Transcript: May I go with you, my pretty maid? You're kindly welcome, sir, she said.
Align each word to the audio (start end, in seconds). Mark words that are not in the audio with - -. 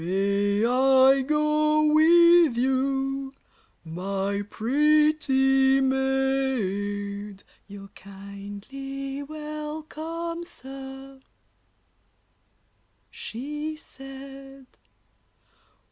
May 0.03 0.65
I 0.65 1.21
go 1.21 1.85
with 1.85 2.57
you, 2.57 3.35
my 3.85 4.41
pretty 4.49 5.79
maid? 5.79 7.43
You're 7.67 7.87
kindly 7.89 9.21
welcome, 9.21 10.43
sir, 10.43 11.19
she 13.11 13.75
said. 13.75 14.65